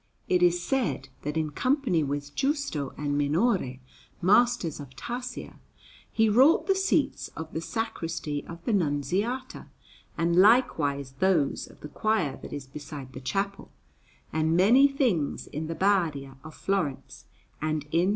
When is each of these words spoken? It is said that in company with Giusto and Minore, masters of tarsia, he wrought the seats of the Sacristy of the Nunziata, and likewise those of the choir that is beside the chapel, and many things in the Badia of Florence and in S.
It 0.27 0.41
is 0.41 0.63
said 0.63 1.09
that 1.21 1.37
in 1.37 1.51
company 1.51 2.01
with 2.01 2.33
Giusto 2.33 2.91
and 2.97 3.15
Minore, 3.19 3.77
masters 4.19 4.79
of 4.79 4.95
tarsia, 4.95 5.59
he 6.11 6.27
wrought 6.27 6.65
the 6.65 6.73
seats 6.73 7.27
of 7.37 7.53
the 7.53 7.61
Sacristy 7.61 8.43
of 8.47 8.65
the 8.65 8.73
Nunziata, 8.73 9.67
and 10.17 10.35
likewise 10.37 11.11
those 11.19 11.67
of 11.67 11.81
the 11.81 11.87
choir 11.87 12.39
that 12.41 12.51
is 12.51 12.65
beside 12.65 13.13
the 13.13 13.21
chapel, 13.21 13.71
and 14.33 14.57
many 14.57 14.87
things 14.87 15.45
in 15.45 15.67
the 15.67 15.75
Badia 15.75 16.37
of 16.43 16.55
Florence 16.55 17.25
and 17.61 17.85
in 17.91 18.09
S. 18.09 18.09